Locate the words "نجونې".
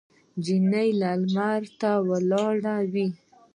0.37-0.87